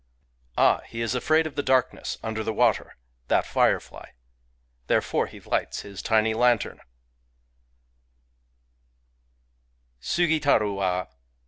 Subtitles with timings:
[0.57, 2.95] Ah, he is afraid of the darkness under the water,—
[3.27, 4.13] that firefly!
[4.87, 6.81] [Thirefore he lights his tiny lantern
[8.89, 11.05] /] Sugitaru wa